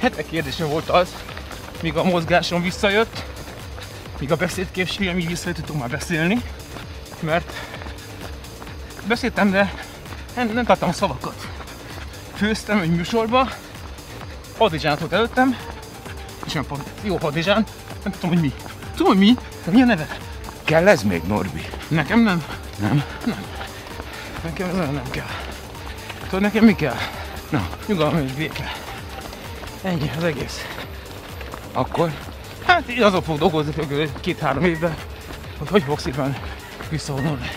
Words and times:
hetek 0.00 0.26
kérdése 0.26 0.64
volt 0.64 0.88
az, 0.88 1.14
míg 1.82 1.96
a 1.96 2.04
mozgásom 2.04 2.62
visszajött, 2.62 3.24
míg 4.18 4.32
a 4.32 4.36
beszédképességem 4.36 5.18
így 5.18 5.26
vissza 5.26 5.52
tudtunk 5.52 5.80
már 5.80 5.90
beszélni, 5.90 6.42
mert 7.20 7.52
beszéltem, 9.08 9.50
de 9.50 9.74
nem, 10.36 10.50
nem 10.52 10.64
tartom 10.64 10.88
a 10.88 10.92
szavakat. 10.92 11.48
Főztem 12.34 12.78
egy 12.78 12.96
műsorba, 12.96 13.48
Hadizsánat 14.58 15.00
volt 15.00 15.12
előttem, 15.12 15.56
és 16.46 16.52
nem 16.52 16.66
pont, 16.66 16.82
jó 17.02 17.16
Hadizsán, 17.16 17.64
nem 18.02 18.12
tudom, 18.12 18.30
hogy 18.30 18.40
mi. 18.40 18.52
Tudom, 18.96 19.16
hogy 19.16 19.26
mi, 19.26 19.34
de 19.64 19.70
mi 19.70 19.82
a 19.82 19.84
neve? 19.84 20.16
Kell 20.64 20.88
ez 20.88 21.02
még, 21.02 21.22
Norbi? 21.22 21.66
Nekem 21.88 22.20
nem. 22.20 22.44
Nem? 22.78 23.04
Nekem 24.44 24.68
ez 24.68 24.74
nem 24.74 25.10
kell. 25.10 25.30
Tudod, 26.22 26.40
nekem 26.40 26.64
mi 26.64 26.74
kell? 26.74 26.96
Na, 27.50 27.68
Nyugalom 27.86 28.24
és 28.24 28.32
béke. 28.32 28.72
Ennyi 29.82 30.10
az 30.16 30.24
egész. 30.24 30.64
akkor 31.72 32.10
Hát 32.64 32.90
így 32.90 33.00
azok 33.02 33.24
fog 33.24 33.38
dolgozni 33.38 33.72
hogy 33.72 34.10
két-három 34.20 34.64
évben, 34.64 34.94
hogy 35.58 35.68
hogy 35.68 35.82
fogsz 35.82 36.02
szépen 36.02 36.36
visszavonulni. 36.90 37.48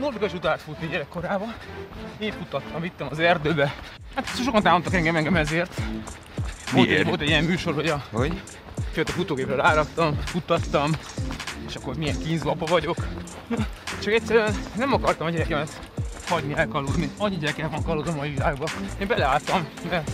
Norbikas 0.00 0.32
utált 0.32 0.60
futni 0.60 0.86
gyerekkorában. 0.88 1.54
Én 2.18 2.32
futtattam, 2.32 2.80
vittem 2.80 3.06
az 3.10 3.18
erdőbe. 3.18 3.74
Hát 4.14 4.42
sokan 4.44 4.62
támadtak 4.62 4.94
engem, 4.94 5.16
engem 5.16 5.36
ezért. 5.36 5.80
Volt, 6.72 6.88
egy- 6.88 7.06
volt 7.06 7.20
egy 7.20 7.28
ilyen 7.28 7.44
műsor, 7.44 7.74
hogy 7.74 7.86
a 7.86 8.04
hogy? 8.12 8.42
Sőt, 8.94 9.08
a 9.08 9.12
futógépre 9.12 9.54
ráraktam, 9.54 10.18
futtattam, 10.24 10.90
és 11.68 11.74
akkor 11.74 11.96
milyen 11.96 12.18
kínzlapa 12.18 12.64
vagyok. 12.66 12.96
Csak 14.02 14.12
egyszerűen 14.12 14.54
nem 14.76 14.92
akartam 14.92 15.26
a 15.26 15.30
gyerekemet 15.30 15.80
hagyni 16.28 16.54
elkaludni. 16.56 17.10
Annyi 17.18 17.36
gyerekem 17.36 17.70
van 17.70 17.82
kalód 17.84 18.08
a 18.08 18.14
mai 18.14 18.30
világban. 18.30 18.68
Én 19.00 19.06
beleálltam, 19.06 19.68
mert 19.90 20.10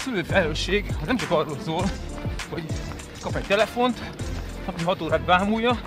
szülő 0.00 0.22
felelősség 0.22 0.94
az 1.00 1.06
nem 1.06 1.16
csak 1.16 1.30
arról 1.30 1.58
szól, 1.64 1.84
hogy 2.50 2.64
kap 3.22 3.34
egy 3.34 3.46
telefont, 3.46 4.00
napi 4.66 4.82
6 4.82 5.00
órát 5.00 5.20
bámulja, 5.20 5.80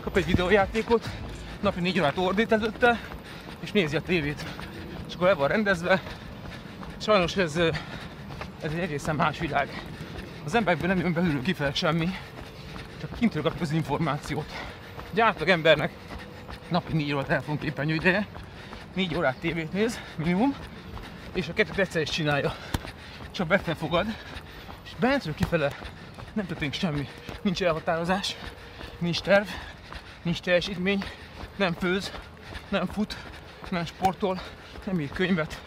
kap 0.00 0.16
egy 0.16 0.26
videójátékot, 0.26 1.08
napi 1.60 1.80
4 1.80 2.00
órát 2.00 2.18
ordít 2.18 2.52
előtte, 2.52 3.00
és 3.60 3.72
nézi 3.72 3.96
a 3.96 4.00
tévét. 4.00 4.44
És 5.08 5.14
akkor 5.14 5.28
el 5.28 5.34
van 5.34 5.48
rendezve. 5.48 6.02
Sajnos 6.96 7.36
ez, 7.36 7.56
ez 7.56 8.72
egy 8.72 8.78
egészen 8.78 9.16
más 9.16 9.38
világ. 9.38 9.82
Az 10.44 10.54
emberekből 10.54 10.88
nem 10.88 10.98
jön 10.98 11.12
belülről 11.12 11.42
kifele 11.42 11.74
semmi, 11.74 12.08
csak 13.00 13.10
kintről 13.18 13.42
kap 13.42 13.60
az 13.60 13.72
információt. 13.72 14.52
Egy 15.12 15.20
átlag 15.20 15.48
embernek 15.48 15.92
napi 16.68 16.92
4 16.92 17.12
óra 17.12 17.24
telefonképernyő 17.24 17.94
ideje, 17.94 18.26
4 18.94 19.16
órát 19.16 19.36
tévét 19.36 19.72
néz, 19.72 20.00
minimum, 20.16 20.54
és 21.32 21.48
a 21.48 21.52
kettőt 21.52 21.78
egyszer 21.78 22.02
is 22.02 22.10
csinálja. 22.10 22.54
Csak 23.36 23.46
befele 23.46 23.76
fogad, 23.76 24.06
és 24.84 24.90
bentről 24.98 25.34
kifele 25.34 25.72
nem 26.32 26.46
történik 26.46 26.72
semmi. 26.72 27.08
Nincs 27.42 27.62
elhatározás, 27.62 28.36
nincs 28.98 29.20
terv, 29.20 29.46
nincs 30.22 30.40
teljesítmény, 30.40 31.04
nem 31.56 31.72
főz, 31.72 32.12
nem 32.68 32.86
fut, 32.86 33.16
nem 33.70 33.84
sportol, 33.84 34.40
nem 34.84 35.00
ír 35.00 35.10
könyvet, 35.10 35.60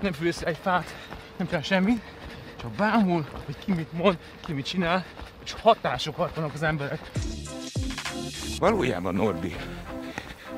nem 0.00 0.12
főz 0.12 0.44
egy 0.44 0.56
fát, 0.56 0.94
nem 1.36 1.46
csinál 1.46 1.62
semmit, 1.62 2.02
csak 2.60 2.70
bámul, 2.70 3.26
hogy 3.44 3.58
ki 3.58 3.72
mit 3.72 3.92
mond, 3.92 4.18
ki 4.44 4.52
mit 4.52 4.66
csinál, 4.66 5.04
és 5.44 5.52
hatásokat 5.52 6.34
vannak 6.34 6.54
az 6.54 6.62
emberek. 6.62 7.10
Valójában, 8.58 9.14
Norbi, 9.14 9.56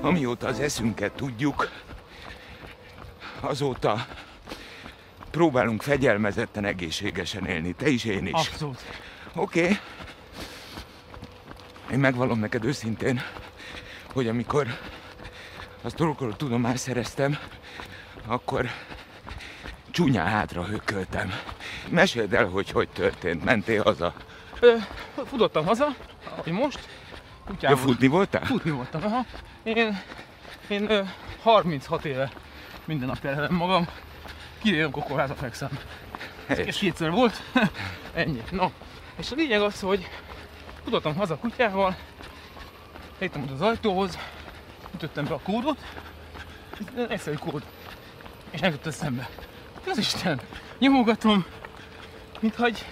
amióta 0.00 0.46
az 0.46 0.60
eszünket 0.60 1.12
tudjuk, 1.12 1.70
azóta 3.40 4.06
próbálunk 5.36 5.82
fegyelmezetten, 5.82 6.64
egészségesen 6.64 7.46
élni. 7.46 7.72
Te 7.72 7.88
is, 7.88 8.04
én 8.04 8.26
is. 8.26 8.32
Abszolút. 8.32 8.80
Oké. 9.34 9.62
Okay. 9.62 9.78
Én 11.92 11.98
megvallom 11.98 12.38
neked 12.38 12.64
őszintén, 12.64 13.22
hogy 14.12 14.28
amikor 14.28 14.66
azt 15.82 15.96
dolgokról 15.96 16.36
tudomást 16.36 16.78
szereztem, 16.78 17.38
akkor 18.26 18.70
csúnyán 19.90 20.26
hátra 20.26 20.64
hököltem. 20.64 21.32
Meséld 21.88 22.34
el, 22.34 22.46
hogy 22.46 22.70
hogy 22.70 22.88
történt. 22.88 23.44
Mentél 23.44 23.82
haza? 23.82 24.14
Ö, 24.60 24.74
futottam 25.26 25.66
haza, 25.66 25.94
ahogy 26.36 26.52
most. 26.52 26.78
Ja, 26.78 27.50
Kutyával. 27.50 27.76
futni 27.76 28.06
voltál? 28.06 28.44
Futni 28.44 28.70
voltam, 28.70 29.02
aha. 29.04 29.24
Én, 29.62 30.00
én 30.68 30.90
ö, 30.90 31.02
36 31.42 32.04
éve 32.04 32.30
minden 32.84 33.08
nap 33.08 33.18
terhelem 33.18 33.54
magam. 33.54 33.86
Kivéve, 34.62 34.84
amikor 34.84 35.02
kórházba 35.02 35.34
fekszem. 35.34 35.78
Ez 36.46 36.76
kétszer 36.76 37.10
volt. 37.10 37.42
Ennyi. 38.14 38.42
No. 38.50 38.70
És 39.16 39.30
a 39.30 39.34
lényeg 39.34 39.60
az, 39.60 39.80
hogy 39.80 40.08
futottam 40.84 41.14
haza 41.14 41.34
a 41.34 41.38
kutyával, 41.38 41.96
léptem 43.18 43.42
oda 43.42 43.52
az 43.52 43.60
ajtóhoz, 43.60 44.18
ütöttem 44.94 45.24
be 45.24 45.34
a 45.34 45.40
kódot, 45.42 45.78
egyszerű 47.08 47.36
kód, 47.36 47.62
és 48.50 48.60
nem 48.60 48.70
jutott 48.70 48.86
eszembe. 48.86 49.28
Az 49.86 49.98
Isten, 49.98 50.40
nyomogatom, 50.78 51.44
mintha 52.40 52.64
egy 52.64 52.84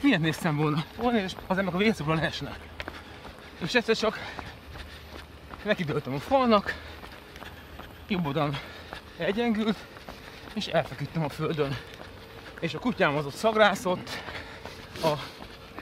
miért 0.00 0.20
néztem 0.20 0.56
volna. 0.56 0.84
Volna, 0.96 1.18
és 1.18 1.32
az 1.46 1.58
emberek 1.58 1.80
a 1.80 1.84
vécéből 1.84 2.14
leesnek. 2.14 2.58
És 3.60 3.74
egyszer 3.74 3.96
csak 3.96 4.18
nekidőltem 5.62 6.14
a 6.14 6.18
falnak, 6.18 6.74
jobb 8.08 8.26
oldalon 8.26 8.56
elgyengült, 9.18 9.76
és 10.54 10.66
elfeküdtem 10.66 11.24
a 11.24 11.28
földön. 11.28 11.76
És 12.60 12.74
a 12.74 12.78
kutyám 12.78 13.16
az 13.16 13.26
ott 13.26 13.34
szagrászott, 13.34 14.10
a 15.02 15.12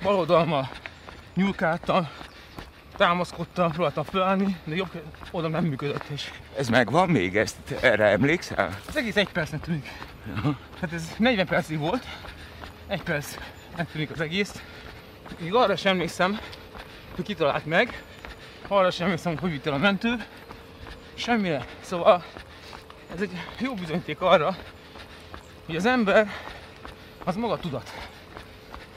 bal 0.02 0.14
oldalmal 0.14 0.70
nyúlkáltam, 1.34 2.08
támaszkodtam, 2.96 3.72
próbáltam 3.72 4.04
felállni, 4.04 4.56
de 4.64 4.74
jobb 4.74 5.02
oldal 5.30 5.50
nem 5.50 5.64
működött, 5.64 6.04
és 6.08 6.30
Ez 6.58 6.68
megvan 6.68 7.08
még? 7.08 7.36
Ezt 7.36 7.56
erre 7.80 8.04
emlékszel? 8.04 8.78
az 8.88 8.96
egész 8.96 9.16
egy 9.16 9.28
percnek 9.28 9.60
tűnik. 9.60 9.90
Hát 10.80 10.92
ez 10.92 11.14
40 11.18 11.46
percig 11.46 11.78
volt, 11.78 12.06
egy 12.86 13.02
perc 13.02 13.36
nem 13.76 13.86
tűnik 13.92 14.10
az 14.10 14.20
egész. 14.20 14.62
Még 15.38 15.54
arra 15.54 15.76
sem 15.76 15.92
emlékszem, 15.92 16.40
hogy 17.14 17.24
kitalált 17.24 17.66
meg, 17.66 18.02
arra 18.68 18.90
sem 18.90 19.04
emlékszem, 19.06 19.38
hogy 19.38 19.50
vitt 19.50 19.66
el 19.66 19.72
a 19.72 19.76
mentő, 19.78 20.24
semmire. 21.14 21.66
Szóval 21.80 22.24
ez 23.14 23.20
egy 23.20 23.30
jó 23.58 23.74
bizonyíték 23.74 24.20
arra, 24.20 24.56
hogy 25.66 25.76
az 25.76 25.86
ember 25.86 26.28
az 27.24 27.36
maga 27.36 27.58
tudat. 27.58 27.92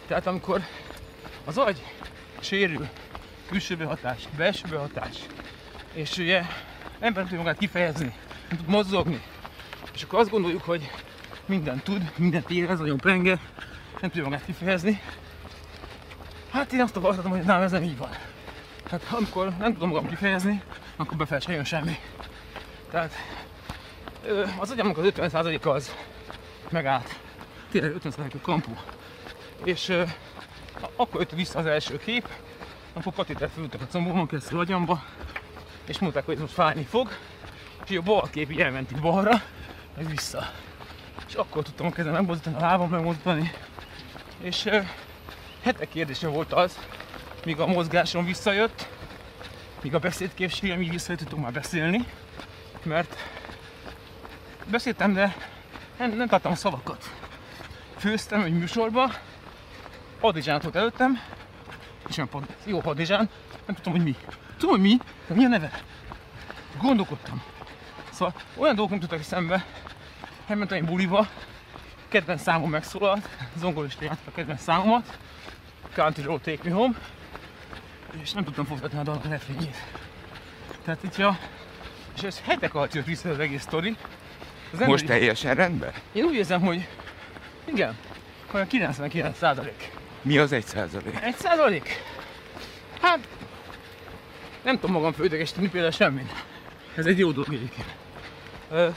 Tehát 0.07 0.27
amikor 0.27 0.61
az 1.45 1.57
agy 1.57 1.83
sérül, 2.39 2.87
külső 3.47 3.75
behatás, 3.75 4.27
belső 4.37 4.67
behatás, 4.69 5.17
és 5.93 6.17
ugye 6.17 6.37
ember 6.99 7.13
nem 7.13 7.23
tudja 7.23 7.37
magát 7.37 7.57
kifejezni, 7.57 8.15
nem 8.49 8.57
tud 8.57 8.67
mozogni, 8.67 9.21
és 9.93 10.03
akkor 10.03 10.19
azt 10.19 10.29
gondoljuk, 10.29 10.63
hogy 10.63 10.91
mindent 11.45 11.83
tud, 11.83 12.11
mindent 12.15 12.49
érez, 12.49 12.79
nagyon 12.79 12.97
penge, 12.97 13.39
nem 14.01 14.09
tudja 14.09 14.23
magát 14.23 14.45
kifejezni. 14.45 15.01
Hát 16.51 16.73
én 16.73 16.81
azt 16.81 16.93
tapasztaltam, 16.93 17.31
hogy 17.31 17.43
nem, 17.43 17.61
ez 17.61 17.71
nem 17.71 17.83
így 17.83 17.97
van. 17.97 18.09
Hát 18.89 19.07
amikor 19.11 19.49
nem 19.57 19.73
tudom 19.73 19.89
magam 19.89 20.07
kifejezni, 20.07 20.61
akkor 20.95 21.17
befel 21.17 21.39
se 21.39 21.53
jön 21.53 21.63
semmi. 21.63 21.99
Tehát 22.91 23.11
az 24.59 24.71
agyamnak 24.71 24.97
az 24.97 25.11
50%-a 25.15 25.69
az 25.69 25.95
megállt. 26.69 27.19
Tényleg 27.71 27.95
50% 28.03 28.33
a 28.33 28.41
kampú. 28.41 28.77
És 29.63 29.97
akkor 30.95 31.19
jött 31.19 31.31
vissza 31.31 31.59
az 31.59 31.65
első 31.65 31.97
kép, 31.97 32.27
akkor 32.93 33.13
katétert 33.13 33.51
fölültek 33.51 33.81
a 33.81 33.85
combomon 33.85 34.27
keresztül 34.27 34.59
agyamba, 34.59 35.03
és 35.87 35.99
mondták, 35.99 36.25
hogy 36.25 36.37
most 36.37 36.53
fájni 36.53 36.83
fog, 36.83 37.09
és 37.87 37.97
a 37.97 38.01
bal 38.01 38.29
kép 38.31 38.51
így 38.51 38.61
elment 38.61 38.91
így 38.91 38.99
balra, 39.01 39.41
meg 39.95 40.09
vissza. 40.09 40.51
És 41.27 41.33
akkor 41.33 41.63
tudtam 41.63 41.85
a 41.85 41.91
kezem 41.91 42.13
megmozdítani, 42.13 42.55
a 42.55 42.59
lábam 42.59 42.89
megmozdítani. 42.89 43.51
És 44.41 44.69
hetek 45.61 45.89
kérdése 45.89 46.27
volt 46.27 46.53
az, 46.53 46.79
míg 47.45 47.59
a 47.59 47.65
mozgásom 47.65 48.25
visszajött, 48.25 48.87
míg 49.81 49.95
a 49.95 49.99
beszédképességem 49.99 50.81
így 50.81 50.89
vissza 50.89 51.15
tudtunk 51.15 51.43
már 51.43 51.53
beszélni, 51.53 52.05
mert 52.83 53.15
beszéltem, 54.69 55.13
de 55.13 55.35
nem, 55.97 56.11
nem 56.11 56.27
tartom 56.27 56.51
a 56.51 56.55
szavakat. 56.55 57.11
Főztem 57.97 58.41
egy 58.41 58.57
műsorba, 58.57 59.11
Hadizsánat 60.21 60.63
volt 60.63 60.75
előttem, 60.75 61.19
és 62.07 62.15
nem 62.15 62.29
pont 62.29 62.55
jó 62.65 62.79
Hadizsán, 62.79 63.29
nem 63.65 63.75
tudom, 63.75 63.93
hogy 63.93 64.03
mi. 64.03 64.15
Tudom, 64.57 64.75
hogy 64.75 64.89
mi, 64.89 64.97
de 65.27 65.33
mi 65.33 65.45
a 65.45 65.47
neve? 65.47 65.71
Gondolkodtam. 66.81 67.43
Szóval 68.11 68.33
olyan 68.57 68.75
dolgok 68.75 68.89
nem 68.89 68.99
tudtak 68.99 69.19
eszembe, 69.19 69.65
elmentem 70.47 70.77
egy 70.77 70.85
buliba, 70.85 71.27
kedvenc 72.07 72.41
számom 72.41 72.69
megszólalt, 72.69 73.29
zongorista 73.57 74.03
játszott 74.03 74.27
a 74.27 74.31
kedvenc 74.31 74.61
számomat, 74.61 75.17
Country 75.93 76.23
Road 76.23 76.41
Take 76.41 76.69
Me 76.69 76.75
Home, 76.75 76.95
és 78.21 78.31
nem 78.31 78.43
tudtam 78.43 78.65
folytatni 78.65 78.97
a 78.97 79.03
dalnak 79.03 79.25
a. 79.25 79.69
Tehát 80.83 81.03
itt 81.03 81.15
ja, 81.15 81.37
és 82.15 82.23
ez 82.23 82.41
hetek 82.41 82.73
alatt 82.73 82.93
jött 82.93 83.05
vissza 83.05 83.29
az 83.29 83.39
egész 83.39 83.61
sztori. 83.61 83.97
Az 84.65 84.71
ember 84.73 84.87
Most 84.87 85.03
így- 85.03 85.09
teljesen 85.09 85.55
rendben? 85.55 85.91
Én 86.13 86.23
úgy 86.23 86.33
érzem, 86.35 86.61
hogy 86.61 86.87
igen, 87.65 87.97
olyan 88.53 88.67
99 88.67 89.37
százalék. 89.37 89.91
Mi 90.21 90.37
az 90.37 90.51
egy 90.51 90.65
százalék? 90.65 91.19
Egy 91.21 91.35
százalék? 91.35 92.03
Hát, 93.01 93.27
nem 94.63 94.75
tudom 94.79 94.91
magam 94.95 95.13
fődegesíteni 95.13 95.69
például 95.69 95.91
semmit. 95.91 96.31
Ez 96.95 97.05
egy 97.05 97.19
jó 97.19 97.31
dolog 97.31 97.53
egyébként. 97.53 97.95
Ö, 98.71 98.89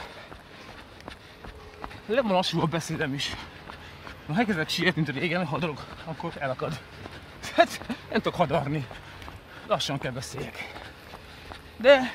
le 2.06 2.22
van 2.22 2.32
lassulva 2.32 2.66
a 2.66 2.68
beszédem 2.68 3.14
is. 3.14 3.32
Ha 4.26 4.34
elkezdek 4.38 4.68
sietni, 4.68 5.02
mint 5.02 5.18
régen, 5.18 5.46
hadarok, 5.46 5.84
akkor 6.04 6.32
elakad. 6.38 6.80
Hát 7.56 7.80
nem 7.88 8.20
tudok 8.20 8.34
hadarni. 8.34 8.86
Lassan 9.66 9.98
kell 9.98 10.12
beszéljek. 10.12 10.72
De 11.76 12.12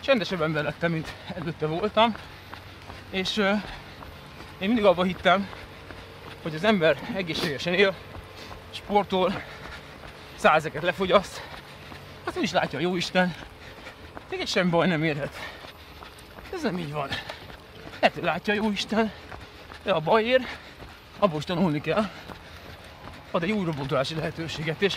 csendesebb 0.00 0.42
ember 0.42 0.64
lettem, 0.64 0.92
mint 0.92 1.12
előtte 1.34 1.66
voltam. 1.66 2.14
És 3.10 3.36
ö, 3.36 3.50
én 4.58 4.66
mindig 4.68 4.84
abban 4.84 5.06
hittem, 5.06 5.48
hogy 6.42 6.54
az 6.54 6.64
ember 6.64 6.98
egészségesen 7.14 7.74
él, 7.74 7.94
sportol, 8.70 9.42
százeket 10.34 10.82
lefogyaszt, 10.82 11.42
azt 12.24 12.34
nem 12.34 12.44
is 12.44 12.52
látja 12.52 12.78
a 12.78 12.82
jóisten, 12.82 13.34
téged 14.28 14.46
sem 14.46 14.70
baj 14.70 14.86
nem 14.86 15.02
érhet. 15.02 15.34
Ez 16.52 16.62
nem 16.62 16.78
így 16.78 16.92
van. 16.92 17.08
Lehet, 18.00 18.14
hogy 18.14 18.24
látja 18.24 18.52
a 18.52 18.56
jóisten, 18.56 19.12
de 19.82 19.92
a 19.92 20.00
baj 20.00 20.24
ér, 20.24 20.46
abból 21.18 21.38
is 21.38 21.44
tanulni 21.44 21.80
kell. 21.80 22.10
Ad 23.30 23.42
egy 23.42 23.50
újrabótolási 23.50 24.14
lehetőséget, 24.14 24.82
és 24.82 24.96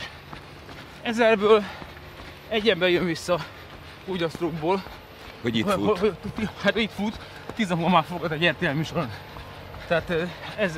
ezerből 1.01 1.63
egy 2.47 2.69
ember 2.69 2.89
jön 2.89 3.05
vissza 3.05 3.45
úgy 4.05 4.23
a 4.23 4.29
Hogy 5.43 5.57
itt 5.57 5.71
fut. 5.71 6.15
Hát 6.63 6.75
itt 6.75 6.91
fut, 6.91 7.19
tíz 7.55 7.67
napon 7.67 7.89
már 7.91 8.03
fogad 8.03 8.31
egy 8.31 8.47
RTL 8.47 8.65
műsoron. 8.69 9.11
Tehát 9.87 10.13
ez 10.57 10.75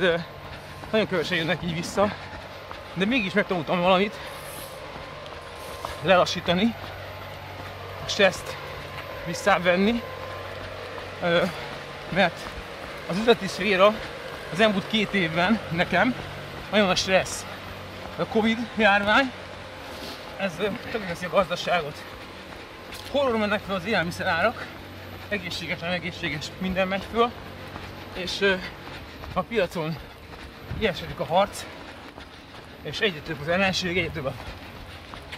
nagyon 0.92 1.08
kevesen 1.08 1.38
jönnek 1.38 1.64
így 1.64 1.74
vissza, 1.74 2.14
de 2.94 3.06
mégis 3.06 3.34
megtanultam 3.34 3.82
valamit, 3.82 4.20
lelassítani, 6.02 6.76
a 8.06 8.08
stresszt 8.08 8.58
visszavenni, 9.26 10.02
mert 12.10 12.40
az 13.10 13.18
üzleti 13.18 13.48
szféra 13.48 13.94
az 14.52 14.60
elmúlt 14.60 14.88
két 14.88 15.14
évben 15.14 15.60
nekem 15.72 16.16
nagyon 16.72 16.90
a 16.90 16.96
stressz. 16.96 17.46
A 18.18 18.26
Covid 18.26 18.58
járvány, 18.76 19.32
ez 20.38 20.52
tönkreteszi 20.92 21.26
a 21.26 21.30
gazdaságot. 21.30 22.04
Horror 23.16 23.38
mennek 23.38 23.60
fel 23.60 23.76
az 23.76 23.86
élelmiszerárak, 23.86 24.68
egészséges, 25.30 25.80
nem 25.80 25.92
egészséges, 25.92 26.46
minden 26.58 26.88
megy 26.88 27.04
föl, 27.12 27.32
és 28.14 28.42
ö, 28.42 28.56
a 29.34 29.42
piacon 29.42 29.96
ilyesedik 30.80 31.20
a 31.20 31.26
harc, 31.26 31.66
és 32.82 33.00
egyre 33.00 33.20
több 33.20 33.40
az 33.42 33.48
ellenség, 33.48 33.98
egyre 33.98 34.12
több 34.12 34.26
a 34.26 34.34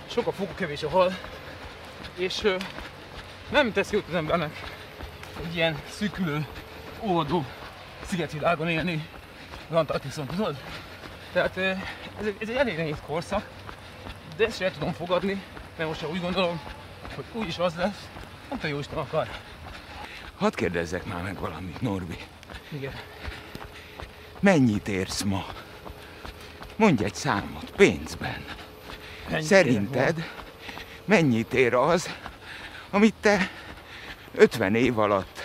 sok 0.08 0.28
a 0.28 0.32
fog, 0.32 0.56
kevés 0.56 0.84
a 0.84 0.90
hal, 0.90 1.18
és 2.16 2.54
nem 3.50 3.72
tesz 3.72 3.92
jót 3.92 4.08
az 4.08 4.16
embernek 4.16 4.62
egy 5.46 5.56
ilyen 5.56 5.82
szűkülő, 5.90 6.46
óvodó 7.02 7.46
szigetvilágon 8.06 8.70
élni, 8.70 9.08
Antarktiszon, 9.70 10.26
tudod? 10.26 10.58
Tehát 11.34 11.58
ez 11.58 11.78
ez 12.40 12.50
egy 12.50 12.56
elég 12.56 12.78
nehéz 12.78 13.02
korszak, 13.06 13.50
de 14.36 14.46
ezt 14.46 14.58
sem 14.58 14.72
tudom 14.72 14.94
fogadni, 14.94 15.44
mert 15.78 15.90
most 15.90 16.06
úgy 16.06 16.22
gondolom, 16.22 16.62
hogy 17.18 17.42
úgyis 17.42 17.58
az 17.58 17.76
lesz, 17.76 18.08
nem 18.50 18.60
tudom, 18.60 18.72
jó 18.72 18.80
Isten 18.80 18.98
akar. 18.98 19.28
Hadd 20.36 20.56
kérdezzek 20.56 21.06
már 21.06 21.24
meg 21.24 21.40
valamit, 21.40 21.82
Norbi. 21.82 22.18
Igen. 22.70 22.94
Mennyit 24.40 24.88
érsz 24.88 25.22
ma? 25.22 25.46
Mondj 26.76 27.04
egy 27.04 27.16
számot, 27.16 27.72
pénzben. 27.72 28.46
Ennyi 29.30 29.44
Szerinted 29.44 30.30
mennyit 31.06 31.54
ér 31.54 31.74
az, 31.74 32.16
amit 32.90 33.14
te 33.22 33.50
50 34.36 34.76
év 34.76 35.00
alatt 35.00 35.44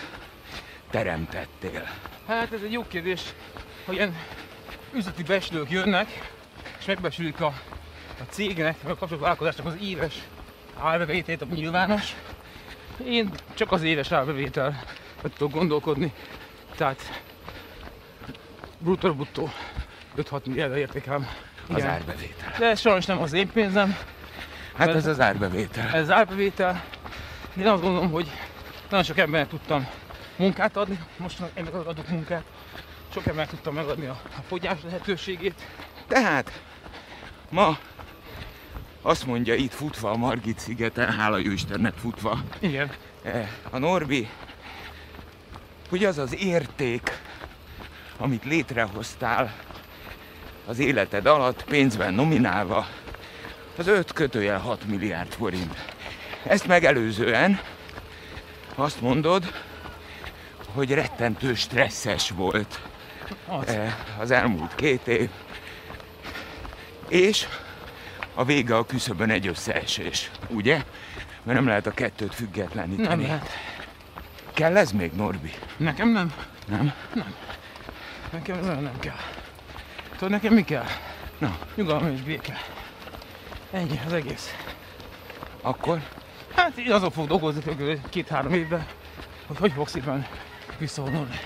teremtettél? 0.89 1.87
Hát 2.27 2.53
ez 2.53 2.61
egy 2.61 2.71
jó 2.71 2.87
kérdés, 2.87 3.21
ha 3.85 3.93
ilyen 3.93 4.15
üzleti 4.93 5.23
becslők 5.23 5.69
jönnek, 5.69 6.31
és 6.79 6.85
megbesülik 6.85 7.41
a, 7.41 7.53
a 8.19 8.23
cégnek, 8.29 8.81
vagy 8.81 8.91
a 8.91 8.95
kapcsolatos 8.95 9.19
vállalkozásnak 9.19 9.65
az 9.65 9.75
éves 9.81 10.13
árbevételét, 10.83 11.41
ami 11.41 11.53
nyilvános. 11.53 12.15
Én 13.05 13.29
csak 13.53 13.71
az 13.71 13.83
éves 13.83 14.11
árbevétel 14.11 14.83
tudok 15.21 15.51
gondolkodni, 15.51 16.13
tehát 16.75 17.21
bruttó 18.77 19.13
bruttó 19.13 19.49
5-6 20.17 20.45
milliárd 20.45 20.75
értékelem. 20.75 21.27
Az 21.69 21.77
Igen. 21.77 21.89
árbevétel. 21.89 22.53
De 22.59 22.65
ez 22.69 22.79
sajnos 22.79 23.05
nem 23.05 23.21
az 23.21 23.33
én 23.33 23.51
pénzem, 23.51 23.97
Hát 24.77 24.87
ez 24.87 25.05
az 25.05 25.19
árbevétel. 25.19 25.89
ez 25.93 26.01
az 26.01 26.11
árbevétel. 26.11 26.83
Én 27.57 27.67
azt 27.67 27.81
gondolom, 27.81 28.11
hogy 28.11 28.31
nagyon 28.89 29.05
sok 29.05 29.17
embernek 29.17 29.49
tudtam 29.49 29.87
munkát 30.35 30.77
adni, 30.77 30.99
most 31.17 31.41
ennek 31.53 31.73
adok 31.73 32.07
munkát. 32.07 32.43
Sok 33.13 33.25
embernek 33.25 33.49
tudtam 33.49 33.73
megadni 33.73 34.05
a, 34.05 34.21
a 34.37 34.41
fogyás 34.47 34.77
lehetőségét. 34.83 35.67
Tehát 36.07 36.61
ma 37.49 37.77
azt 39.05 39.25
mondja 39.25 39.55
itt 39.55 39.73
futva 39.73 40.11
a 40.11 40.15
Margit 40.17 40.59
szigeten, 40.59 41.11
hála 41.11 41.37
jó 41.37 41.51
Istennek 41.51 41.93
futva, 41.93 42.43
Igen. 42.59 42.91
eh, 43.23 43.47
a 43.69 43.77
Norbi, 43.77 44.29
hogy 45.89 46.05
az 46.05 46.17
az 46.17 46.35
érték, 46.35 47.11
amit 48.17 48.43
létrehoztál 48.43 49.53
az 50.65 50.79
életed 50.79 51.25
alatt, 51.25 51.63
pénzben 51.63 52.13
nominálva, 52.13 52.87
az 53.77 53.87
5 53.87 54.11
kötőjel 54.13 54.59
6 54.59 54.85
milliárd 54.87 55.31
forint. 55.33 55.85
Ezt 56.43 56.67
megelőzően 56.67 57.59
azt 58.75 59.01
mondod, 59.01 59.51
hogy 60.73 60.93
rettentő 60.93 61.53
stresszes 61.53 62.29
volt 62.29 62.79
Az. 63.47 63.67
eh, 63.67 63.93
az 64.19 64.31
elmúlt 64.31 64.75
két 64.75 65.07
év, 65.07 65.29
és 67.07 67.47
a 68.33 68.43
vége 68.45 68.75
a 68.77 68.85
küszöbön 68.85 69.29
egy 69.29 69.47
összeesés, 69.47 70.31
ugye? 70.47 70.83
Mert 71.43 71.57
nem 71.57 71.67
lehet 71.67 71.85
a 71.87 71.91
kettőt 71.91 72.35
függetleníteni. 72.35 73.07
Nem 73.07 73.21
lehet. 73.21 73.49
Kell 74.53 74.77
ez 74.77 74.91
még, 74.91 75.11
Norbi? 75.11 75.51
Nekem 75.77 76.09
nem. 76.09 76.33
Nem? 76.67 76.93
Nekem 78.31 78.57
ez 78.57 78.65
nem 78.65 78.99
kell. 78.99 79.15
Tudod, 80.11 80.29
nekem 80.29 80.53
mi 80.53 80.63
kell? 80.63 80.85
Na. 81.37 81.57
Nyugalom 81.75 82.11
és 82.13 82.21
béke. 82.21 82.57
Ennyi 83.71 83.99
az 84.05 84.13
egész. 84.13 84.55
Akkor 85.61 85.99
Hát 86.55 86.77
én 86.77 86.91
azon 86.91 87.11
fog 87.11 87.27
dolgozni 87.27 87.61
kb. 87.61 88.09
két-három 88.09 88.53
évben, 88.53 88.85
hogy 89.47 89.57
hogy 89.57 89.71
fog 89.71 89.87
szépen 89.87 90.27
visszavonulni. 90.77 91.39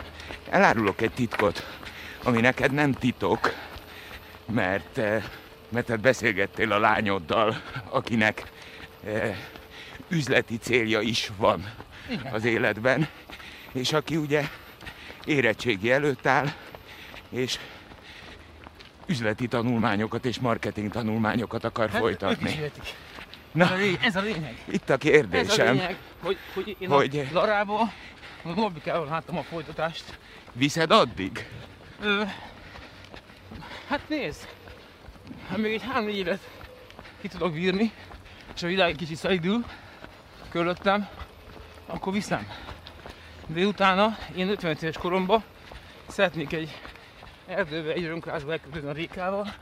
elárulok 0.50 1.01
egy 1.01 1.12
titkot, 1.12 1.65
ami 2.23 2.41
neked 2.41 2.71
nem 2.71 2.91
titok, 2.91 3.53
mert, 4.51 4.97
eh, 4.97 5.23
mert 5.69 5.86
te 5.86 5.95
beszélgettél 5.95 6.71
a 6.71 6.79
lányoddal, 6.79 7.62
akinek 7.89 8.51
eh, 9.05 9.38
üzleti 10.09 10.57
célja 10.57 11.01
is 11.01 11.31
van 11.38 11.71
Igen. 12.09 12.33
az 12.33 12.45
életben, 12.45 13.07
és 13.71 13.93
aki 13.93 14.15
ugye 14.15 14.47
érettségi 15.25 15.91
előtt 15.91 16.25
áll, 16.25 16.47
és 17.29 17.59
üzleti 19.05 19.47
tanulmányokat 19.47 20.25
és 20.25 20.39
marketing 20.39 20.91
tanulmányokat 20.91 21.63
akar 21.63 21.89
Hát, 21.89 22.00
folytatni. 22.00 22.71
Na, 23.51 23.69
Ez 24.01 24.15
a 24.15 24.21
lényeg. 24.21 24.55
A 24.67 24.71
itt 24.71 24.89
a 24.89 24.93
Ez 24.93 24.93
a 24.93 24.97
kérdésem, 24.97 25.74
lényeg, 25.74 25.97
hogy, 26.21 26.38
hogy 26.53 26.75
én 26.79 26.89
Hogy- 26.89 27.17
a 27.17 27.33
Larából, 27.33 27.91
a 28.43 28.50
Norbikával 28.55 29.07
láttam 29.07 29.38
a 29.38 29.43
folytatást. 29.43 30.17
viszed 30.53 30.91
addig? 30.91 31.47
Ö, 32.01 32.21
hát 33.88 34.09
nézd, 34.09 34.47
ha 35.50 35.57
még 35.57 35.74
egy 35.74 35.81
három 35.81 36.07
évet 36.07 36.50
ki 37.22 37.27
tudok 37.27 37.53
bírni, 37.53 37.91
és 38.55 38.63
a 38.63 38.67
világ 38.67 38.89
egy 38.89 38.96
kicsit 38.96 39.17
szaidul 39.17 39.65
körülöttem, 40.50 41.07
akkor 41.86 42.13
viszem. 42.13 42.48
De 43.48 43.65
utána 43.65 44.17
én 44.36 44.50
55 44.50 44.81
éves 44.81 44.98
koromban 44.98 45.43
szeretnék 46.07 46.53
egy 46.53 46.81
erdőbe, 47.48 47.91
egy 47.91 48.03
örömkrázba 48.03 48.51
elköltözni 48.51 48.89
a 48.89 48.91
rékával, 48.91 49.53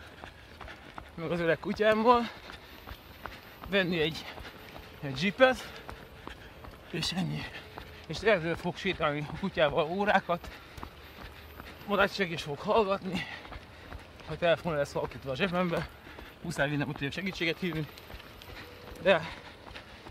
meg 1.16 1.32
az 1.32 1.40
öreg 1.40 1.60
kutyámmal, 1.60 2.30
venni 3.70 4.00
egy, 4.00 4.26
egy 5.02 5.24
jeepet, 5.24 5.72
és 6.92 7.12
ennyi. 7.12 7.42
És 8.08 8.18
erdőbe 8.18 8.56
fog 8.56 8.78
sétálni 8.78 9.28
a 9.34 9.40
kutyával 9.40 9.88
órákat, 9.90 10.50
Madácseg 11.88 12.32
is 12.32 12.42
fog 12.42 12.60
hallgatni, 12.60 13.26
ha 14.28 14.36
telefon 14.38 14.76
lesz 14.76 14.92
valakitől 14.92 15.32
a 15.32 15.36
zsebembe, 15.36 15.88
muszáj 16.42 16.70
vinnem, 16.70 16.92
tudjak 16.92 17.12
segítséget 17.12 17.60
hívni. 17.60 17.88
De 19.02 19.30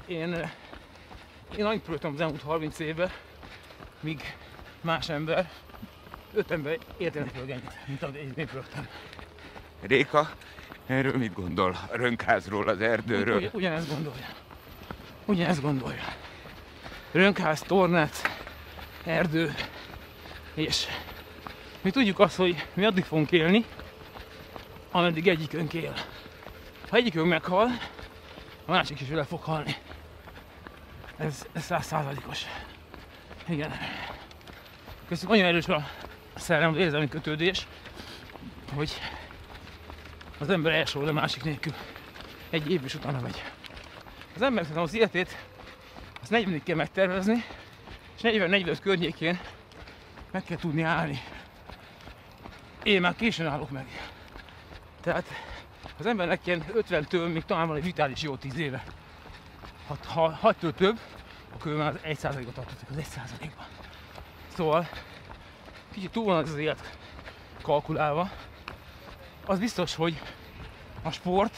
én, 0.06 0.32
eh, 0.32 0.50
én 1.56 1.64
annyit 1.64 1.82
próbáltam 1.82 2.12
az 2.12 2.20
elmúlt 2.20 2.42
30 2.42 2.78
évben, 2.78 3.10
míg 4.00 4.36
más 4.80 5.08
ember 5.08 5.50
öt 6.34 6.50
ember 6.50 6.78
értenek 6.96 7.36
ennyit, 7.36 7.86
mint 7.86 8.02
amit 8.02 8.38
én 8.38 8.46
pörögtem. 8.46 8.88
Réka, 9.80 10.30
erről 10.86 11.16
mit 11.16 11.32
gondol? 11.32 11.76
A 11.90 11.96
rönkházról, 11.96 12.68
az 12.68 12.80
erdőről? 12.80 13.36
Ugy, 13.36 13.50
ugyanezt 13.52 13.88
gondolja. 13.88 14.26
Ugyanezt 15.24 15.60
gondolja. 15.60 16.02
Rönkház, 17.12 17.60
tornác, 17.60 18.22
erdő, 19.04 19.54
és 20.54 20.86
mi 21.80 21.90
tudjuk 21.90 22.18
azt, 22.18 22.36
hogy 22.36 22.66
mi 22.74 22.84
addig 22.84 23.04
fogunk 23.04 23.32
élni, 23.32 23.64
ameddig 24.96 25.28
egyikünk 25.28 25.74
él. 25.74 25.92
Ha 26.90 26.96
egyikünk 26.96 27.26
meghal, 27.26 27.68
a 28.66 28.70
másik 28.70 29.00
is 29.00 29.08
vele 29.08 29.24
fog 29.24 29.42
halni. 29.42 29.76
Ez 31.16 31.46
ez 31.52 31.64
száz 31.64 31.86
százalékos. 31.86 32.44
Igen. 33.48 33.72
Köztük 35.08 35.30
olyan 35.30 35.46
erős 35.46 35.68
a 35.68 35.88
szellem, 36.34 36.70
az 36.70 36.76
érzelmi 36.76 37.08
kötődés, 37.08 37.66
hogy 38.74 39.00
az 40.38 40.50
ember 40.50 40.72
elsorol 40.72 41.08
a 41.08 41.12
másik 41.12 41.44
nélkül. 41.44 41.72
Egy 42.50 42.70
év 42.70 42.84
is 42.84 42.94
utána 42.94 43.20
megy. 43.20 43.42
Az 44.34 44.42
ember 44.42 44.62
szerintem 44.62 44.84
az 44.84 44.94
életét 44.94 45.36
azt 46.22 46.30
40 46.30 46.62
kell 46.62 46.76
megtervezni, 46.76 47.44
és 48.16 48.20
40-45 48.22 48.78
környékén 48.82 49.40
meg 50.30 50.44
kell 50.44 50.58
tudni 50.58 50.82
állni. 50.82 51.22
Én 52.82 53.00
már 53.00 53.14
későn 53.16 53.46
állok 53.46 53.70
meg. 53.70 53.86
Tehát 55.04 55.24
az 55.98 56.06
embernek 56.06 56.46
ilyen 56.46 56.64
50-től 56.74 57.32
még 57.32 57.44
talán 57.44 57.66
van 57.66 57.76
egy 57.76 57.82
vitális 57.82 58.22
jó 58.22 58.36
10 58.36 58.56
éve. 58.56 58.84
Ha, 59.86 59.96
ha, 60.06 60.30
ha 60.30 60.48
ettől 60.48 60.74
több, 60.74 60.98
akkor 61.54 61.72
ő 61.72 61.76
már 61.76 61.94
az 61.94 62.00
1%-ot 62.04 62.54
tartozik 62.54 62.88
az 62.90 62.96
1%-ban. 62.96 63.66
Szóval 64.54 64.88
kicsit 65.92 66.10
túl 66.10 66.24
van 66.24 66.36
az 66.36 66.54
élet 66.56 66.98
kalkulálva. 67.62 68.30
Az 69.46 69.58
biztos, 69.58 69.94
hogy 69.94 70.20
a 71.02 71.10
sport, 71.10 71.54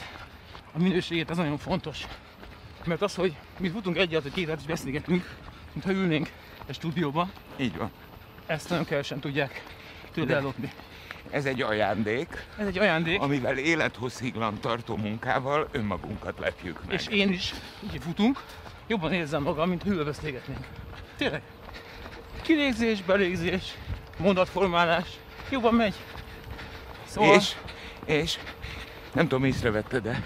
a 0.73 0.79
minőségét 0.79 1.31
az 1.31 1.37
nagyon 1.37 1.59
fontos. 1.59 2.07
Mert 2.85 3.03
az, 3.03 3.15
hogy 3.15 3.37
mi 3.59 3.69
futunk 3.69 3.97
egyet, 3.97 4.23
vagy 4.23 4.33
két 4.33 4.49
és 4.49 4.67
beszélgetünk, 4.67 5.37
mintha 5.73 5.93
ülnénk 5.93 6.33
egy 6.67 6.75
stúdióba, 6.75 7.29
Így 7.57 7.77
van. 7.77 7.91
ezt 8.47 8.69
nagyon 8.69 8.85
kevesen 8.85 9.21
tudják 9.21 9.63
tőle 10.17 10.27
De- 10.33 10.35
ellopni. 10.37 10.73
Ez 11.31 11.45
egy 11.45 11.63
ajándék, 11.63 12.47
Ez 12.59 12.67
egy 12.67 12.79
ajándék, 12.79 13.21
amivel 13.21 13.59
élethossziglan 13.59 14.61
tartó 14.61 14.97
munkával 14.97 15.69
önmagunkat 15.73 16.39
lepjük 16.39 16.81
meg. 16.87 16.95
és 16.95 17.07
én 17.07 17.33
is, 17.33 17.55
így 17.95 18.03
futunk, 18.03 18.43
jobban 18.87 19.13
érzem 19.13 19.43
magam, 19.43 19.69
mint 19.69 19.83
ha 19.83 19.89
ülve 19.89 20.05
beszélgetnénk. 20.05 20.67
Tényleg. 21.17 21.43
Kilégzés, 22.43 23.03
belégzés, 23.03 23.63
mondatformálás, 24.19 25.07
jobban 25.51 25.75
megy. 25.75 25.95
Szóval, 27.05 27.35
És, 27.35 27.53
és 28.05 28.39
nem 29.13 29.29
tudom, 29.29 29.45
észrevetted 29.45 30.03
de 30.03 30.23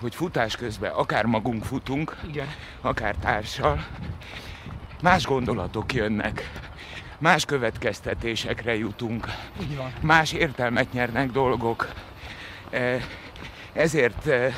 hogy 0.00 0.14
futás 0.14 0.56
közben 0.56 0.92
akár 0.92 1.24
magunk 1.24 1.64
futunk, 1.64 2.16
igen, 2.28 2.48
akár 2.80 3.14
társal, 3.16 3.86
más 5.02 5.24
gondolatok 5.24 5.92
jönnek, 5.92 6.50
más 7.18 7.44
következtetésekre 7.44 8.76
jutunk, 8.76 9.26
így 9.60 9.76
van. 9.76 9.92
más 10.00 10.32
értelmet 10.32 10.92
nyernek 10.92 11.30
dolgok. 11.30 11.88
Eh, 12.70 13.02
Ezért 13.72 14.26
eh, 14.26 14.54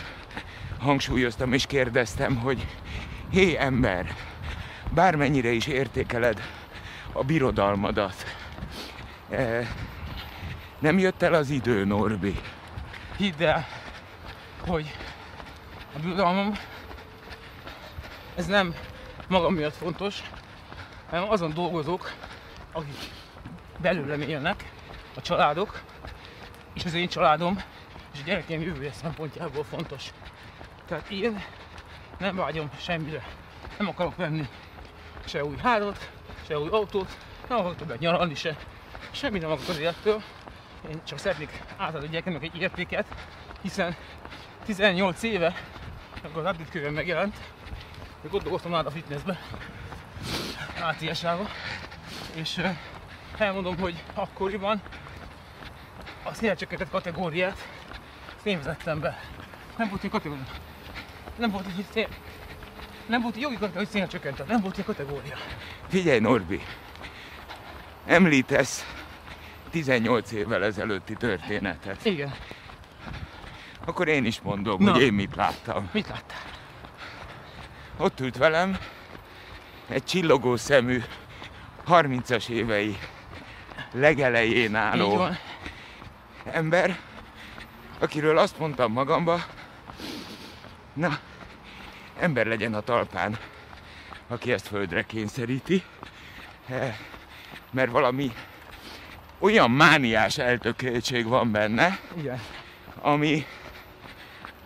hangsúlyoztam 0.79 1.53
és 1.53 1.67
kérdeztem, 1.67 2.37
hogy 2.37 2.67
hé 3.31 3.57
ember, 3.57 4.15
bármennyire 4.95 5.51
is 5.51 5.67
értékeled 5.67 6.41
a 7.13 7.25
birodalmadat, 7.25 8.15
eh, 9.31 9.69
nem 10.79 10.99
jött 10.99 11.23
el 11.23 11.35
az 11.35 11.51
idő, 11.51 11.85
Norbi. 11.85 12.41
Hidd 13.17 13.43
el, 13.43 13.67
hogy 14.67 14.95
a 15.97 15.99
birodalmam 15.99 16.53
ez 18.35 18.47
nem 18.47 18.75
magam 19.29 19.55
miatt 19.55 19.77
fontos, 19.77 20.23
hanem 21.11 21.31
azon 21.31 21.55
dolgozók, 21.55 22.11
akik 22.77 23.11
belőlem 23.79 24.21
élnek, 24.21 24.73
a 25.15 25.21
családok, 25.21 25.81
és 26.75 26.85
az 26.85 26.95
én 26.95 27.09
családom, 27.09 27.63
és 28.13 28.21
a 28.21 28.25
gyerekeim 28.25 28.63
jövője 28.63 28.93
szempontjából 28.93 29.65
fontos. 29.65 30.11
Tehát 30.87 31.11
én 31.11 31.45
nem 32.19 32.37
vágyom 32.37 32.71
semmire. 32.81 33.23
Nem 33.79 33.89
akarok 33.89 34.17
venni 34.17 34.49
se 35.25 35.45
új 35.45 35.57
házat, 35.57 36.11
se 36.47 36.59
új 36.59 36.69
autót, 36.69 37.17
nem 37.49 37.59
akarok 37.59 37.77
többet 37.77 37.99
nyaralni 37.99 38.35
se. 38.35 38.57
Semmi 39.11 39.39
nem 39.39 39.51
akarok 39.51 39.69
az 39.69 39.79
élettől. 39.79 40.23
Én 40.91 41.01
csak 41.05 41.19
szeretnék 41.19 41.63
átadni 41.77 42.07
a 42.07 42.11
gyerekemnek 42.11 42.43
egy 42.43 42.61
értéket, 42.61 43.07
hiszen 43.63 43.97
18 44.65 45.23
éve, 45.23 45.55
amikor 46.23 46.47
az 46.47 46.57
update 46.57 46.91
megjelent, 46.91 47.37
még 48.23 48.35
ott 48.35 48.43
dolgoztam 48.43 48.71
már 48.71 48.87
a 48.87 48.91
fitnessbe, 48.91 49.39
ATS-ába, 50.81 51.49
és 52.37 52.61
elmondom, 53.39 53.79
hogy 53.79 54.03
akkoriban 54.15 54.83
a 56.23 56.35
szélcsökkentett 56.35 56.91
kategóriát 56.91 57.69
azt 58.37 58.47
én 58.47 58.57
vezettem 58.57 59.01
be. 59.01 59.21
Nem 59.77 59.89
volt 59.89 60.01
ilyen 60.03 60.13
kategória. 60.13 60.45
Nem 61.37 61.51
volt 61.51 61.67
egy 61.67 61.85
szél... 61.93 62.09
Nem 63.07 63.23
volt 63.23 63.37
jogi 63.37 63.55
kategória, 63.55 63.79
hogy 63.79 63.89
szélcsökkentett. 63.89 64.47
Nem 64.47 64.61
volt 64.61 64.75
ilyen 64.75 64.87
kategória. 64.87 65.37
Figyelj, 65.89 66.19
Norbi, 66.19 66.61
említesz 68.07 68.87
18 69.71 70.33
évvel 70.33 70.65
ezelőtti 70.65 71.15
történetet. 71.15 72.05
Igen. 72.05 72.35
Akkor 73.85 74.09
én 74.09 74.25
is 74.25 74.41
mondom, 74.41 74.83
Na. 74.83 74.93
hogy 74.93 75.03
én 75.03 75.13
mit 75.13 75.35
láttam. 75.37 75.89
Mit 75.93 76.09
láttál? 76.09 76.41
Ott 77.97 78.21
ült 78.21 78.37
velem 78.37 78.79
egy 79.89 80.05
csillogó 80.05 80.57
szemű, 80.57 81.03
30-as 81.89 82.49
évei 82.49 82.99
legelején 83.93 84.75
álló 84.75 85.27
ember, 86.45 86.99
akiről 87.99 88.39
azt 88.39 88.59
mondtam 88.59 88.93
magamba, 88.93 89.41
na, 90.93 91.19
ember 92.19 92.47
legyen 92.47 92.75
a 92.75 92.81
talpán, 92.81 93.39
aki 94.29 94.53
ezt 94.53 94.67
földre 94.67 95.03
kényszeríti, 95.03 95.83
Eh, 96.69 96.97
mert 97.71 97.91
valami 97.91 98.33
olyan 99.39 99.71
mániás 99.71 100.39
eltökéltség 100.39 101.27
van 101.27 101.51
benne, 101.53 101.99
Igen. 102.17 102.41
ami, 103.01 103.47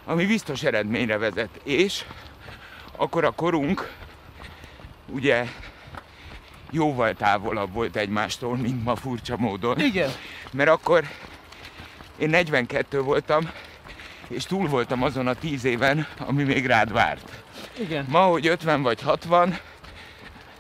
ami 0.04 0.26
biztos 0.26 0.62
eredményre 0.62 1.18
vezet. 1.18 1.60
És 1.62 2.04
akkor 2.96 3.24
a 3.24 3.30
korunk 3.30 3.92
ugye 5.06 5.46
jóval 6.70 7.14
távolabb 7.14 7.72
volt 7.72 7.96
egymástól, 7.96 8.56
mint 8.56 8.84
ma 8.84 8.96
furcsa 8.96 9.36
módon. 9.36 9.80
Igen. 9.80 10.10
Mert 10.52 10.70
akkor 10.70 11.04
én 12.18 12.30
42 12.30 13.00
voltam, 13.00 13.50
és 14.28 14.44
túl 14.44 14.68
voltam 14.68 15.02
azon 15.02 15.26
a 15.26 15.34
10 15.34 15.64
éven, 15.64 16.06
ami 16.18 16.42
még 16.42 16.66
rád 16.66 16.92
várt. 16.92 17.42
Igen. 17.78 18.06
Ma, 18.08 18.20
hogy 18.22 18.46
50 18.46 18.82
vagy 18.82 19.02
60, 19.02 19.58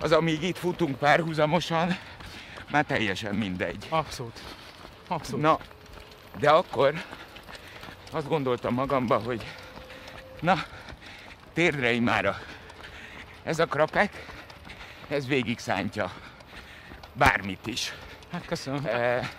az 0.00 0.12
amíg 0.12 0.42
itt 0.42 0.58
futunk 0.58 0.98
párhuzamosan, 0.98 1.96
már 2.70 2.84
teljesen 2.84 3.34
mindegy. 3.34 3.86
Abszolút. 3.88 4.42
Abszolút. 5.08 5.42
Na, 5.42 5.58
de 6.38 6.50
akkor 6.50 6.94
azt 8.12 8.28
gondoltam 8.28 8.74
magamba, 8.74 9.18
hogy 9.18 9.46
na, 10.40 10.62
térdre 11.52 11.92
imára. 11.92 12.38
Ez 13.42 13.58
a 13.58 13.66
krapek, 13.66 14.26
ez 15.10 15.26
végig 15.26 15.58
szántja. 15.58 16.12
Bármit 17.12 17.66
is. 17.66 17.94
Hát 18.32 18.46
köszönöm. 18.46 18.86
E, 18.86 19.30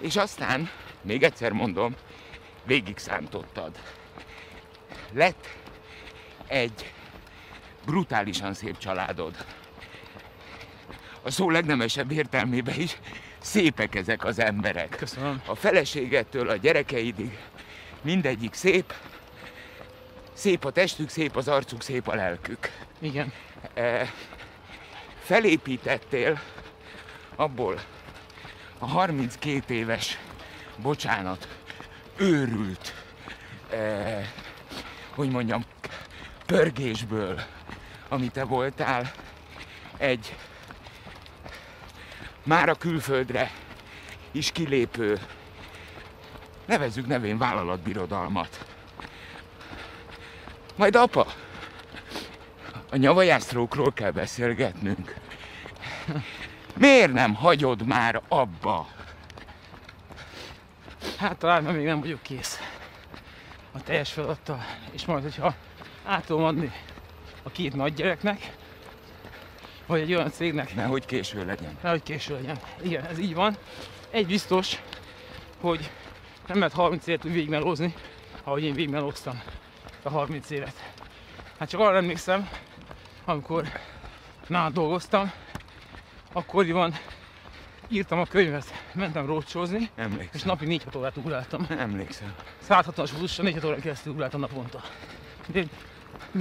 és 0.00 0.16
aztán, 0.16 0.70
még 1.02 1.22
egyszer 1.22 1.52
mondom, 1.52 1.94
végig 2.64 2.98
szántottad. 2.98 3.78
Lett 5.12 5.48
egy 6.46 6.92
brutálisan 7.84 8.54
szép 8.54 8.78
családod. 8.78 9.44
A 11.22 11.30
szó 11.30 11.50
legnemesebb 11.50 12.10
értelmében 12.10 12.80
is 12.80 12.98
szépek 13.38 13.94
ezek 13.94 14.24
az 14.24 14.38
emberek. 14.38 14.88
Köszönöm. 14.88 15.42
A 15.46 15.54
feleségettől 15.54 16.48
a 16.48 16.56
gyerekeidig 16.56 17.38
mindegyik 18.02 18.54
szép. 18.54 18.94
Szép 20.32 20.64
a 20.64 20.70
testük, 20.70 21.08
szép 21.08 21.36
az 21.36 21.48
arcuk, 21.48 21.82
szép 21.82 22.08
a 22.08 22.14
lelkük. 22.14 22.70
Igen. 22.98 23.32
E, 23.74 24.12
felépítettél 25.26 26.40
abból 27.36 27.80
a 28.78 28.86
32 28.86 29.74
éves, 29.74 30.18
bocsánat, 30.76 31.48
őrült, 32.16 32.94
e, 33.70 34.32
hogy 35.14 35.30
mondjam, 35.30 35.64
pörgésből, 36.46 37.40
ami 38.08 38.28
te 38.28 38.44
voltál, 38.44 39.12
egy 39.96 40.36
már 42.42 42.68
a 42.68 42.74
külföldre 42.74 43.50
is 44.30 44.52
kilépő, 44.52 45.20
nevezzük 46.66 47.06
nevén 47.06 47.38
vállalatbirodalmat. 47.38 48.66
Majd 50.76 50.96
apa, 50.96 51.26
a 52.90 52.96
nyavajásztrókról 52.96 53.92
kell 53.92 54.10
beszélgetnünk. 54.10 55.14
Miért 56.76 57.12
nem 57.12 57.34
hagyod 57.34 57.86
már 57.86 58.22
abba? 58.28 58.88
Hát 61.18 61.36
talán 61.36 61.62
mert 61.62 61.76
még 61.76 61.86
nem 61.86 62.00
vagyok 62.00 62.22
kész 62.22 62.60
a 63.72 63.82
teljes 63.82 64.12
feladattal, 64.12 64.64
és 64.90 65.04
majd, 65.04 65.22
hogyha 65.22 65.54
át 66.04 66.24
tudom 66.26 66.44
adni 66.44 66.72
a 67.42 67.50
két 67.50 67.74
nagy 67.74 67.94
gyereknek, 67.94 68.52
vagy 69.86 70.00
egy 70.00 70.14
olyan 70.14 70.30
cégnek, 70.30 70.74
Nehogy 70.74 71.04
késő 71.06 71.44
legyen. 71.44 71.78
nehogy 71.82 72.02
késő 72.02 72.34
legyen. 72.34 72.58
Igen, 72.82 73.04
ez 73.04 73.18
így 73.18 73.34
van. 73.34 73.56
Egy 74.10 74.26
biztos, 74.26 74.80
hogy 75.60 75.90
nem 76.46 76.58
lehet 76.58 76.72
30 76.72 77.06
évet 77.06 77.24
úgy 77.24 77.32
végigmelózni, 77.32 77.94
ahogy 78.44 78.62
én 78.62 78.74
végigmelóztam 78.74 79.42
a 80.02 80.10
30 80.10 80.50
évet. 80.50 80.92
Hát 81.58 81.68
csak 81.68 81.80
arra 81.80 81.96
emlékszem, 81.96 82.48
amikor 83.26 83.68
nálad 84.46 84.72
dolgoztam, 84.72 85.32
akkoriban 86.32 86.94
írtam 87.88 88.18
a 88.18 88.24
könyvet, 88.24 88.72
mentem 88.92 89.26
rócsózni, 89.26 89.78
és 89.80 89.88
Emlékszem. 89.96 90.40
napi 90.44 90.66
4 90.66 90.82
órát 90.96 91.16
ugráltam. 91.16 91.66
Emlékszem. 91.78 92.34
160-as 92.68 93.10
buszra 93.18 93.42
4 93.42 93.66
órán 93.66 93.80
keresztül 93.80 94.12
ugráltam 94.12 94.40
naponta. 94.40 94.80
Mint 95.52 95.70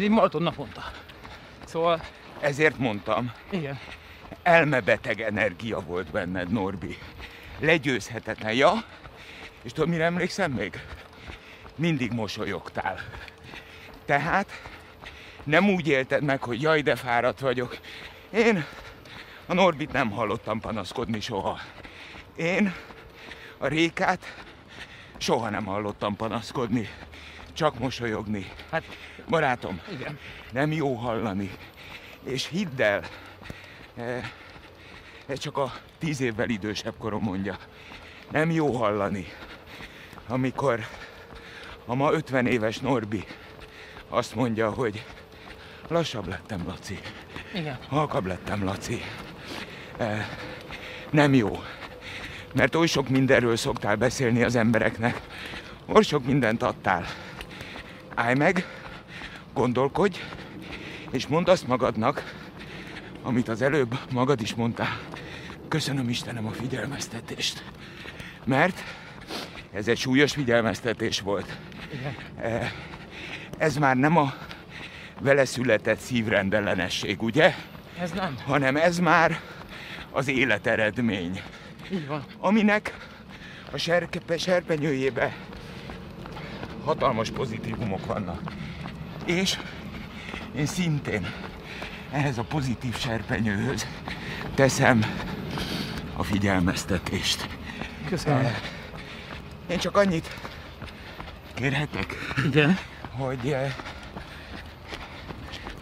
egy 0.03 0.09
maraton 0.09 0.41
naponta. 0.43 0.83
Szóval, 1.65 2.01
Ezért 2.39 2.77
mondtam, 2.77 3.31
igen, 3.49 3.79
elmebeteg 4.43 5.21
energia 5.21 5.79
volt 5.79 6.11
benned, 6.11 6.51
Norbi. 6.51 6.97
Legyőzhetetlen, 7.59 8.53
ja? 8.53 8.71
És 9.61 9.71
tudod, 9.71 9.89
mire 9.89 10.03
emlékszem 10.03 10.51
még? 10.51 10.79
Mindig 11.75 12.11
mosolyogtál. 12.11 12.99
Tehát 14.05 14.47
nem 15.45 15.69
úgy 15.69 15.87
élted 15.87 16.23
meg, 16.23 16.43
hogy 16.43 16.61
jaj, 16.61 16.81
de 16.81 16.95
fáradt 16.95 17.39
vagyok. 17.39 17.77
Én 18.33 18.65
a 19.45 19.53
Norbit 19.53 19.91
nem 19.91 20.11
hallottam 20.11 20.59
panaszkodni 20.59 21.19
soha. 21.19 21.59
Én 22.35 22.73
a 23.57 23.67
Rékát 23.67 24.43
soha 25.17 25.49
nem 25.49 25.65
hallottam 25.65 26.15
panaszkodni. 26.15 26.89
Csak 27.53 27.79
mosolyogni. 27.79 28.51
hát 28.71 28.83
Barátom, 29.29 29.81
igen. 29.91 30.19
nem 30.51 30.71
jó 30.71 30.93
hallani. 30.93 31.51
És 32.23 32.47
hidd 32.47 32.81
el, 32.81 33.03
ez 35.25 35.39
csak 35.39 35.57
a 35.57 35.73
tíz 35.99 36.21
évvel 36.21 36.49
idősebb 36.49 36.93
korom 36.97 37.23
mondja. 37.23 37.57
Nem 38.31 38.51
jó 38.51 38.71
hallani, 38.71 39.25
amikor 40.27 40.79
a 41.85 41.95
ma 41.95 42.11
50 42.11 42.47
éves 42.47 42.77
Norbi 42.77 43.25
azt 44.09 44.35
mondja, 44.35 44.69
hogy 44.69 45.05
lassabb 45.87 46.27
lettem, 46.27 46.63
Laci. 46.67 46.99
Igen. 47.53 47.77
Halkabb 47.87 48.25
lettem, 48.25 48.63
Laci. 48.63 49.01
Eh, 49.97 50.27
nem 51.09 51.33
jó. 51.33 51.59
Mert 52.53 52.75
oly 52.75 52.87
sok 52.87 53.09
mindenről 53.09 53.55
szoktál 53.55 53.95
beszélni 53.95 54.43
az 54.43 54.55
embereknek. 54.55 55.21
Oly 55.85 56.03
sok 56.03 56.25
mindent 56.25 56.63
adtál. 56.63 57.05
Állj 58.15 58.35
meg, 58.35 58.65
gondolkodj, 59.53 60.19
és 61.11 61.27
mondd 61.27 61.49
azt 61.49 61.67
magadnak, 61.67 62.33
amit 63.23 63.47
az 63.47 63.61
előbb 63.61 63.99
magad 64.11 64.41
is 64.41 64.55
mondtál. 64.55 64.99
Köszönöm 65.67 66.09
Istenem 66.09 66.45
a 66.47 66.51
figyelmeztetést. 66.51 67.63
Mert 68.45 68.83
ez 69.73 69.87
egy 69.87 69.97
súlyos 69.97 70.31
figyelmeztetés 70.31 71.19
volt. 71.21 71.57
Igen. 71.93 72.15
Eh, 72.41 72.71
Ez 73.57 73.77
már 73.77 73.95
nem 73.95 74.17
a 74.17 74.33
vele 75.19 75.45
született 75.45 75.99
szívrendellenesség, 75.99 77.23
ugye? 77.23 77.53
Ez 77.99 78.11
nem. 78.11 78.35
hanem 78.45 78.75
ez 78.75 78.99
már 78.99 79.39
az 80.11 80.27
élet 80.27 80.67
eredmény, 80.67 81.41
Így 81.91 82.07
van. 82.07 82.23
aminek 82.39 82.97
a 83.71 83.77
serkepe, 83.77 84.37
serpenyőjébe 84.37 85.35
hatalmas 86.83 87.29
pozitívumok 87.29 88.05
vannak. 88.05 88.41
És 89.25 89.59
én 90.55 90.65
szintén 90.65 91.27
ehhez 92.11 92.37
a 92.37 92.43
pozitív 92.43 92.97
serpenyőhöz 92.97 93.87
teszem 94.55 95.05
a 96.15 96.23
figyelmeztetést. 96.23 97.47
Köszönöm. 98.09 98.55
Én 99.69 99.77
csak 99.77 99.97
annyit 99.97 100.35
kérhetek, 101.53 102.13
Igen. 102.45 102.77
hogy 103.11 103.51
eh, 103.51 103.73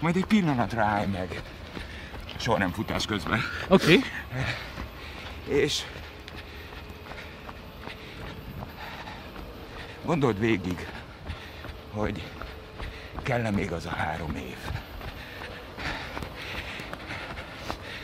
majd 0.03 0.15
egy 0.15 0.25
pillanatra 0.25 0.83
állj 0.83 1.05
meg. 1.05 1.41
Soha 2.37 2.57
nem 2.57 2.71
futás 2.71 3.05
közben. 3.05 3.41
Oké. 3.67 3.95
Okay. 3.95 4.03
És 5.47 5.81
gondold 10.05 10.39
végig, 10.39 10.87
hogy 11.91 12.23
kell 13.21 13.51
még 13.51 13.71
az 13.71 13.85
a 13.85 13.89
három 13.89 14.35
év. 14.35 14.57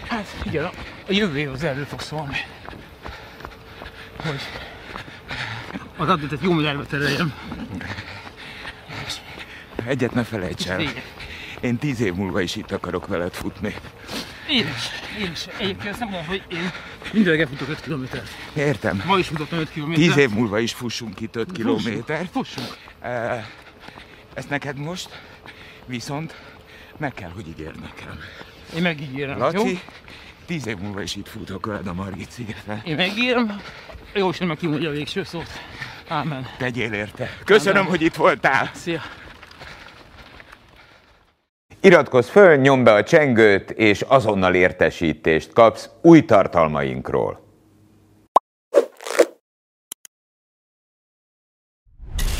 Hát 0.08 0.36
igen, 0.44 0.66
a, 0.66 0.72
jövő 1.08 1.38
év 1.38 1.52
az 1.52 1.64
erről 1.64 1.86
fog 1.86 2.02
szólni. 2.02 2.38
Hogy 4.16 4.42
az 5.98 6.10
adott 6.10 6.42
jó 6.42 6.52
mindenbe 6.54 6.84
tereljem. 6.84 7.34
Egyet 9.86 10.14
ne 10.14 10.24
felejts 10.24 10.68
el. 10.68 10.82
Én 11.60 11.78
tíz 11.78 12.02
év 12.02 12.14
múlva 12.14 12.42
is 12.42 12.56
itt 12.56 12.72
akarok 12.72 13.08
veled 13.08 13.34
futni. 13.34 13.76
Én 14.50 14.68
is, 14.68 14.90
én 15.20 15.32
is. 15.32 15.46
Egyébként 15.58 15.90
azt 15.90 16.00
nem 16.00 16.10
mondom, 16.10 16.28
hogy 16.28 16.44
én 16.50 16.72
mindenre 17.14 17.46
futok 17.46 17.70
5 17.70 17.82
kilométert. 17.82 18.30
Értem. 18.54 19.04
Ma 19.06 19.18
is 19.18 19.28
futottam 19.28 19.60
5 19.60 19.72
kilométert. 19.72 20.08
Tíz 20.08 20.18
év 20.18 20.30
múlva 20.30 20.60
is 20.60 20.74
fussunk 20.74 21.20
itt 21.20 21.36
5 21.36 21.52
kilométert. 21.52 22.32
Fussunk. 22.32 22.78
Ezt 24.34 24.50
neked 24.50 24.78
most 24.78 25.22
viszont 25.86 26.36
meg 26.98 27.14
kell, 27.14 27.30
hogy 27.30 27.48
ígérd 27.48 27.80
nekem. 27.80 28.20
Én 28.76 28.82
megígérem. 28.82 29.38
Jó? 29.38 29.44
Laci, 29.44 29.80
tíz 30.46 30.68
év 30.68 30.78
múlva 30.78 31.02
is 31.02 31.16
itt 31.16 31.28
futok 31.28 31.66
veled 31.66 31.88
a 31.88 31.94
Margit 31.94 32.32
szigeten. 32.32 32.82
Én 32.84 32.96
megígérem. 32.96 33.62
Jó, 34.14 34.30
és 34.30 34.38
meg 34.38 34.58
kimondja 34.58 34.90
a 34.90 34.92
végső 34.92 35.24
szót. 35.24 35.50
Ámen. 36.08 36.48
Tegyél 36.58 36.94
érte. 36.94 37.38
Köszönöm, 37.46 37.78
Amen. 37.78 37.90
hogy 37.90 38.02
itt 38.02 38.16
voltál. 38.16 38.72
Szia. 38.74 39.02
Iratkozz 41.90 42.28
föl, 42.28 42.56
nyomd 42.56 42.84
be 42.84 42.94
a 42.94 43.04
csengőt, 43.04 43.72
és 43.72 44.02
azonnal 44.02 44.54
értesítést 44.54 45.54
kapsz 45.54 45.90
új 46.02 46.26
tartalmainkról. 46.26 47.40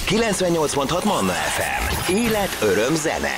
98.6 0.08 1.04
Manna 1.06 1.32
FM. 1.32 2.12
Élet, 2.14 2.58
öröm, 2.62 2.96
zene. 2.96 3.38